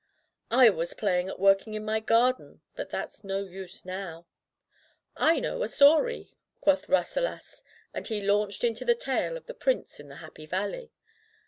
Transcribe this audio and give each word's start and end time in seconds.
"I 0.49 0.71
was 0.71 0.95
playing 0.95 1.29
at 1.29 1.37
working 1.39 1.75
in 1.75 1.85
my 1.85 1.99
garden, 1.99 2.61
but 2.75 2.89
that's 2.89 3.23
no 3.23 3.41
use 3.43 3.85
now." 3.85 4.25
"I 5.15 5.39
know 5.39 5.61
a 5.61 5.67
story," 5.67 6.29
quoth 6.59 6.89
Rasselas, 6.89 7.61
and 7.93 8.07
he 8.07 8.19
launched 8.19 8.63
into 8.63 8.83
the 8.83 8.95
tale 8.95 9.37
of 9.37 9.45
the 9.45 9.53
prince 9.53 9.99
in 9.99 10.09
the 10.09 10.15
Happy 10.15 10.47
Valley. 10.47 10.91